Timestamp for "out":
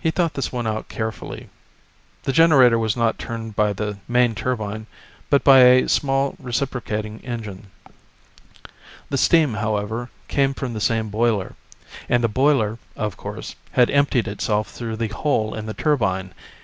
0.66-0.88